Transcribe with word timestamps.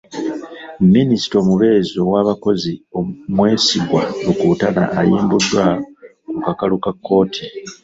Minisita 0.93 1.35
omubeezi 1.43 1.95
ow'abakozi 2.05 2.73
Mwesigwa 3.35 4.03
Rukutana 4.25 4.83
ayimbuddwa 4.99 5.65
ku 6.33 6.39
kakalu 6.45 6.75
ka 6.83 6.91
kkooti. 6.95 7.43